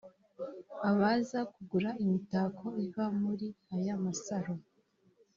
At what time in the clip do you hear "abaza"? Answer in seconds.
0.89-1.39